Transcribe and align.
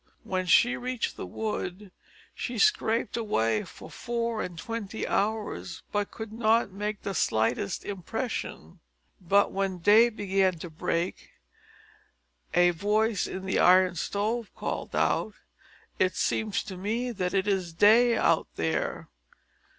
When 0.23 0.47
she 0.47 0.75
reached 0.75 1.15
the 1.15 1.27
wood, 1.27 1.91
she 2.33 2.57
scraped 2.57 3.15
away 3.15 3.61
for 3.63 3.91
four 3.91 4.41
and 4.41 4.57
twenty 4.57 5.07
hours, 5.07 5.83
but 5.91 6.09
could 6.09 6.33
not 6.33 6.71
make 6.71 7.03
the 7.03 7.13
slightest 7.13 7.85
impression. 7.85 8.79
But 9.21 9.51
when 9.51 9.77
day 9.77 10.09
began 10.09 10.57
to 10.57 10.71
break, 10.71 11.29
a 12.55 12.71
voice 12.71 13.27
in 13.27 13.45
the 13.45 13.59
Iron 13.59 13.93
Stove 13.93 14.49
called 14.55 14.95
out, 14.95 15.35
"It 15.99 16.15
seems 16.15 16.63
to 16.63 16.77
me 16.77 17.11
that 17.11 17.35
it 17.35 17.47
is 17.47 17.71
day 17.71 18.17
out 18.17 18.47
there." 18.55 19.07